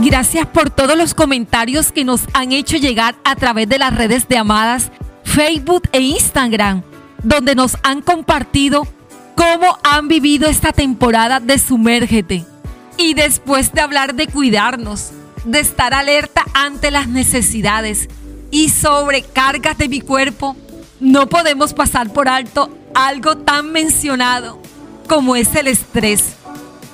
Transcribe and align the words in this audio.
Gracias 0.00 0.46
por 0.46 0.70
todos 0.70 0.96
los 0.96 1.12
comentarios 1.12 1.90
que 1.90 2.04
nos 2.04 2.22
han 2.32 2.52
hecho 2.52 2.76
llegar 2.76 3.16
a 3.24 3.34
través 3.34 3.68
de 3.68 3.78
las 3.78 3.92
redes 3.92 4.28
de 4.28 4.38
Amadas, 4.38 4.92
Facebook 5.24 5.88
e 5.90 6.00
Instagram, 6.00 6.82
donde 7.24 7.56
nos 7.56 7.76
han 7.82 8.00
compartido 8.00 8.86
cómo 9.34 9.76
han 9.82 10.06
vivido 10.06 10.48
esta 10.48 10.72
temporada 10.72 11.40
de 11.40 11.58
Sumérgete. 11.58 12.44
Y 12.96 13.14
después 13.14 13.72
de 13.72 13.80
hablar 13.80 14.14
de 14.14 14.28
cuidarnos, 14.28 15.10
de 15.44 15.58
estar 15.58 15.92
alerta 15.92 16.44
ante 16.54 16.92
las 16.92 17.08
necesidades 17.08 18.08
y 18.52 18.68
sobrecargas 18.68 19.78
de 19.78 19.88
mi 19.88 20.00
cuerpo, 20.00 20.56
no 21.00 21.28
podemos 21.28 21.74
pasar 21.74 22.12
por 22.12 22.28
alto 22.28 22.70
algo 22.94 23.36
tan 23.38 23.72
mencionado 23.72 24.62
como 25.08 25.34
es 25.34 25.54
el 25.56 25.66
estrés 25.66 26.36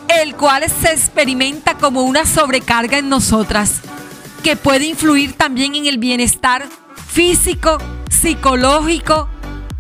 el 0.09 0.35
cual 0.35 0.65
se 0.69 0.93
experimenta 0.93 1.77
como 1.77 2.03
una 2.03 2.27
sobrecarga 2.27 2.99
en 2.99 3.09
nosotras, 3.09 3.81
que 4.43 4.57
puede 4.57 4.87
influir 4.87 5.35
también 5.35 5.75
en 5.75 5.87
el 5.87 5.99
bienestar 5.99 6.67
físico, 7.07 7.79
psicológico 8.11 9.29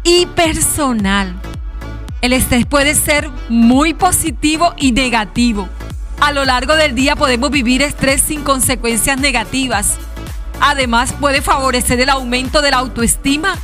y 0.02 0.26
personal. 0.26 1.34
El 2.20 2.32
estrés 2.32 2.66
puede 2.66 2.94
ser 2.94 3.28
muy 3.48 3.92
positivo 3.92 4.74
y 4.78 4.92
negativo. 4.92 5.68
A 6.20 6.32
lo 6.32 6.44
largo 6.44 6.74
del 6.76 6.94
día 6.94 7.16
podemos 7.16 7.50
vivir 7.50 7.82
estrés 7.82 8.22
sin 8.22 8.42
consecuencias 8.42 9.18
negativas. 9.18 9.96
Además 10.60 11.12
puede 11.12 11.42
favorecer 11.42 12.00
el 12.00 12.08
aumento 12.08 12.62
de 12.62 12.70
la 12.70 12.78
autoestima 12.78 13.58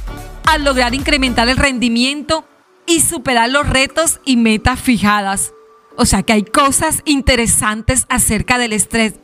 al 0.45 0.65
lograr 0.65 0.95
incrementar 0.95 1.49
el 1.49 1.57
rendimiento 1.57 2.45
y 2.87 3.01
superar 3.01 3.49
los 3.49 3.69
retos 3.69 4.21
y 4.25 4.37
metas 4.37 4.81
fijadas. 4.81 5.53
O 5.97 6.07
sea 6.07 6.23
que 6.23 6.33
hay 6.33 6.45
cosas 6.45 7.03
interesantes 7.05 8.07
acerca 8.09 8.59
del 8.59 8.73
estrés. 8.73 9.15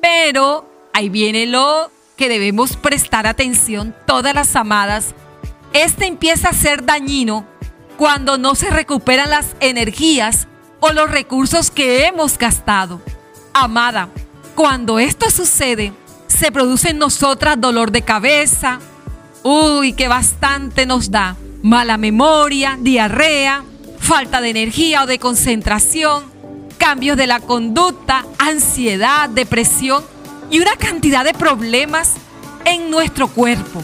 Pero 0.00 0.68
ahí 0.92 1.08
viene 1.08 1.46
lo 1.46 1.90
que 2.16 2.28
debemos 2.28 2.76
prestar 2.76 3.26
atención 3.26 3.94
todas 4.06 4.34
las 4.34 4.56
amadas. 4.56 5.14
Este 5.72 6.06
empieza 6.06 6.48
a 6.48 6.54
ser 6.54 6.84
dañino 6.84 7.46
cuando 7.96 8.38
no 8.38 8.54
se 8.54 8.70
recuperan 8.70 9.30
las 9.30 9.56
energías 9.60 10.48
o 10.80 10.92
los 10.92 11.10
recursos 11.10 11.70
que 11.70 12.06
hemos 12.06 12.38
gastado. 12.38 13.00
Amada, 13.52 14.08
cuando 14.54 14.98
esto 14.98 15.30
sucede, 15.30 15.92
se 16.26 16.52
produce 16.52 16.90
en 16.90 16.98
nosotras 16.98 17.60
dolor 17.60 17.90
de 17.90 18.02
cabeza, 18.02 18.80
uy, 19.42 19.92
que 19.92 20.08
bastante 20.08 20.86
nos 20.86 21.10
da, 21.10 21.36
mala 21.62 21.96
memoria, 21.96 22.76
diarrea, 22.80 23.64
falta 24.06 24.40
de 24.40 24.50
energía 24.50 25.02
o 25.02 25.06
de 25.06 25.18
concentración, 25.18 26.22
cambios 26.78 27.16
de 27.16 27.26
la 27.26 27.40
conducta, 27.40 28.24
ansiedad, 28.38 29.28
depresión 29.28 30.04
y 30.48 30.60
una 30.60 30.76
cantidad 30.76 31.24
de 31.24 31.34
problemas 31.34 32.12
en 32.64 32.88
nuestro 32.88 33.26
cuerpo. 33.26 33.82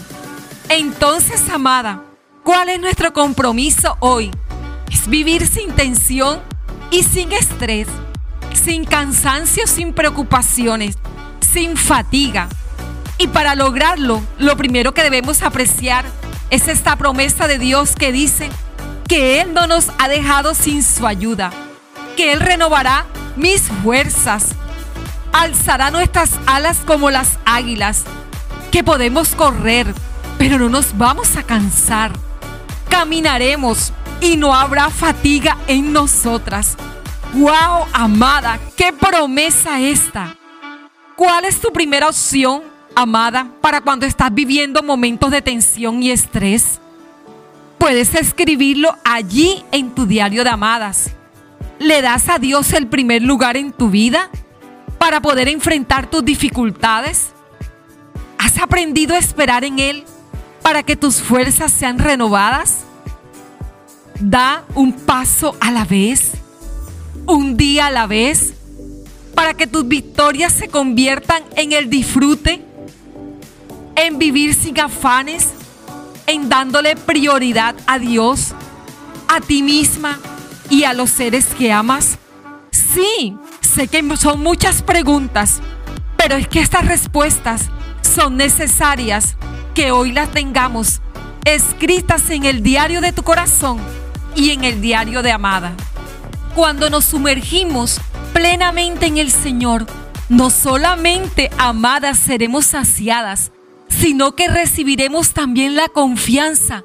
Entonces, 0.69 1.49
amada, 1.49 2.05
¿cuál 2.41 2.69
es 2.69 2.79
nuestro 2.79 3.11
compromiso 3.11 3.97
hoy? 3.99 4.31
Es 4.89 5.09
vivir 5.09 5.45
sin 5.45 5.73
tensión 5.73 6.39
y 6.89 7.03
sin 7.03 7.33
estrés, 7.33 7.89
sin 8.53 8.85
cansancio, 8.85 9.67
sin 9.67 9.91
preocupaciones, 9.91 10.97
sin 11.41 11.75
fatiga. 11.75 12.47
Y 13.17 13.27
para 13.27 13.55
lograrlo, 13.55 14.21
lo 14.39 14.55
primero 14.55 14.93
que 14.93 15.03
debemos 15.03 15.41
apreciar 15.41 16.05
es 16.49 16.69
esta 16.69 16.95
promesa 16.95 17.45
de 17.49 17.59
Dios 17.59 17.97
que 17.97 18.13
dice, 18.13 18.49
que 19.07 19.41
Él 19.41 19.53
no 19.53 19.67
nos 19.67 19.89
ha 19.99 20.07
dejado 20.07 20.53
sin 20.53 20.83
su 20.83 21.05
ayuda, 21.05 21.51
que 22.15 22.31
Él 22.31 22.39
renovará 22.39 23.05
mis 23.35 23.61
fuerzas, 23.83 24.49
alzará 25.31 25.91
nuestras 25.91 26.31
alas 26.45 26.79
como 26.85 27.09
las 27.09 27.37
águilas, 27.45 28.03
que 28.71 28.83
podemos 28.83 29.35
correr, 29.35 29.93
pero 30.37 30.57
no 30.57 30.69
nos 30.69 30.97
vamos 30.97 31.35
a 31.37 31.43
cansar, 31.43 32.11
caminaremos 32.89 33.93
y 34.21 34.37
no 34.37 34.55
habrá 34.55 34.89
fatiga 34.89 35.57
en 35.67 35.91
nosotras. 35.91 36.77
¡Wow, 37.33 37.87
amada! 37.93 38.59
¡Qué 38.77 38.93
promesa 38.93 39.81
esta! 39.81 40.37
¿Cuál 41.15 41.45
es 41.45 41.59
tu 41.59 41.71
primera 41.71 42.07
opción, 42.07 42.61
amada, 42.95 43.47
para 43.61 43.81
cuando 43.81 44.05
estás 44.05 44.33
viviendo 44.33 44.83
momentos 44.83 45.31
de 45.31 45.41
tensión 45.41 46.01
y 46.01 46.11
estrés? 46.11 46.79
Puedes 47.83 48.15
escribirlo 48.15 48.95
allí 49.03 49.61
en 49.73 49.93
tu 49.93 50.05
diario 50.05 50.45
de 50.45 50.49
amadas. 50.51 51.11
¿Le 51.79 52.01
das 52.01 52.29
a 52.29 52.39
Dios 52.39 52.71
el 52.71 52.87
primer 52.87 53.21
lugar 53.23 53.57
en 53.57 53.73
tu 53.73 53.89
vida 53.89 54.29
para 54.99 55.21
poder 55.21 55.49
enfrentar 55.49 56.09
tus 56.09 56.23
dificultades? 56.23 57.33
¿Has 58.37 58.57
aprendido 58.57 59.15
a 59.15 59.17
esperar 59.17 59.65
en 59.65 59.79
Él 59.79 60.05
para 60.61 60.83
que 60.83 60.95
tus 60.95 61.21
fuerzas 61.21 61.73
sean 61.73 61.99
renovadas? 61.99 62.85
Da 64.17 64.63
un 64.75 64.93
paso 64.93 65.57
a 65.59 65.69
la 65.69 65.83
vez, 65.83 66.31
un 67.25 67.57
día 67.57 67.87
a 67.87 67.91
la 67.91 68.07
vez, 68.07 68.53
para 69.35 69.55
que 69.55 69.67
tus 69.67 69.85
victorias 69.85 70.53
se 70.53 70.69
conviertan 70.69 71.43
en 71.57 71.73
el 71.73 71.89
disfrute, 71.89 72.63
en 73.97 74.19
vivir 74.19 74.55
sin 74.55 74.79
afanes 74.79 75.49
en 76.27 76.49
dándole 76.49 76.95
prioridad 76.95 77.75
a 77.87 77.99
Dios, 77.99 78.53
a 79.27 79.41
ti 79.41 79.63
misma 79.63 80.19
y 80.69 80.83
a 80.83 80.93
los 80.93 81.09
seres 81.09 81.47
que 81.57 81.71
amas? 81.71 82.17
Sí, 82.71 83.35
sé 83.61 83.87
que 83.87 84.03
son 84.17 84.41
muchas 84.41 84.81
preguntas, 84.81 85.61
pero 86.17 86.35
es 86.35 86.47
que 86.47 86.59
estas 86.59 86.85
respuestas 86.85 87.69
son 88.01 88.37
necesarias 88.37 89.35
que 89.73 89.91
hoy 89.91 90.11
las 90.11 90.31
tengamos 90.31 91.01
escritas 91.45 92.29
en 92.29 92.45
el 92.45 92.63
diario 92.63 93.01
de 93.01 93.11
tu 93.11 93.23
corazón 93.23 93.79
y 94.35 94.51
en 94.51 94.63
el 94.63 94.81
diario 94.81 95.21
de 95.21 95.31
Amada. 95.31 95.73
Cuando 96.55 96.89
nos 96.89 97.05
sumergimos 97.05 97.99
plenamente 98.33 99.07
en 99.07 99.17
el 99.17 99.31
Señor, 99.31 99.85
no 100.29 100.49
solamente 100.49 101.49
amadas 101.57 102.17
seremos 102.17 102.67
saciadas, 102.67 103.51
sino 104.03 104.35
que 104.35 104.49
recibiremos 104.49 105.31
también 105.31 105.77
la 105.77 105.87
confianza 105.87 106.83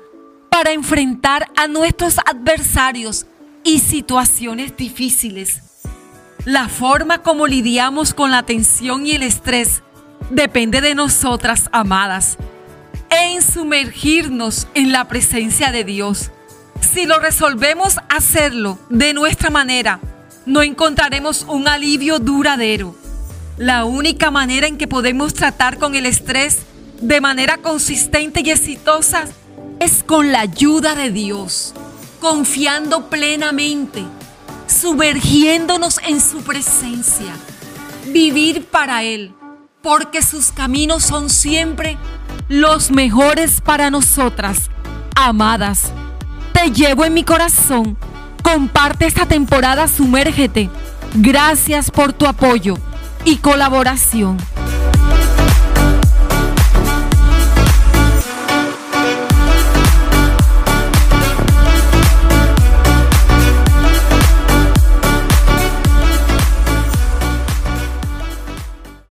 para 0.52 0.70
enfrentar 0.70 1.50
a 1.56 1.66
nuestros 1.66 2.18
adversarios 2.18 3.26
y 3.64 3.80
situaciones 3.80 4.76
difíciles. 4.76 5.62
La 6.44 6.68
forma 6.68 7.24
como 7.24 7.48
lidiamos 7.48 8.14
con 8.14 8.30
la 8.30 8.44
tensión 8.44 9.04
y 9.04 9.16
el 9.16 9.24
estrés 9.24 9.82
depende 10.30 10.80
de 10.80 10.94
nosotras, 10.94 11.68
amadas, 11.72 12.38
en 13.10 13.42
sumergirnos 13.42 14.68
en 14.74 14.92
la 14.92 15.08
presencia 15.08 15.72
de 15.72 15.82
Dios. 15.82 16.30
Si 16.80 17.04
lo 17.04 17.18
resolvemos 17.18 17.96
hacerlo 18.08 18.78
de 18.90 19.12
nuestra 19.12 19.50
manera, 19.50 19.98
no 20.46 20.62
encontraremos 20.62 21.44
un 21.48 21.66
alivio 21.66 22.20
duradero. 22.20 22.94
La 23.56 23.86
única 23.86 24.30
manera 24.30 24.68
en 24.68 24.78
que 24.78 24.86
podemos 24.86 25.34
tratar 25.34 25.78
con 25.78 25.96
el 25.96 26.06
estrés 26.06 26.58
de 27.00 27.20
manera 27.20 27.58
consistente 27.58 28.42
y 28.44 28.50
exitosa 28.50 29.24
es 29.80 30.02
con 30.02 30.32
la 30.32 30.40
ayuda 30.40 30.94
de 30.94 31.10
Dios, 31.10 31.74
confiando 32.20 33.08
plenamente, 33.08 34.02
sumergiéndonos 34.66 36.00
en 36.06 36.20
su 36.20 36.42
presencia, 36.42 37.32
vivir 38.06 38.66
para 38.66 39.04
Él, 39.04 39.32
porque 39.82 40.22
sus 40.22 40.50
caminos 40.50 41.04
son 41.04 41.30
siempre 41.30 41.96
los 42.48 42.90
mejores 42.90 43.60
para 43.60 43.90
nosotras, 43.90 44.70
amadas. 45.14 45.92
Te 46.52 46.72
llevo 46.72 47.04
en 47.04 47.14
mi 47.14 47.22
corazón, 47.22 47.96
comparte 48.42 49.06
esta 49.06 49.26
temporada, 49.26 49.86
sumérgete. 49.86 50.68
Gracias 51.14 51.90
por 51.90 52.12
tu 52.12 52.26
apoyo 52.26 52.76
y 53.24 53.36
colaboración. 53.36 54.36